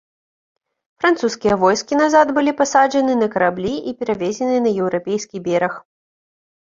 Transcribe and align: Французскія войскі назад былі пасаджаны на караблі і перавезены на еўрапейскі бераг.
Французскія 1.03 1.57
войскі 1.63 1.93
назад 2.03 2.27
былі 2.37 2.51
пасаджаны 2.63 3.13
на 3.21 3.27
караблі 3.35 3.73
і 3.93 3.97
перавезены 4.01 4.57
на 4.67 4.71
еўрапейскі 4.83 5.37
бераг. 5.51 5.73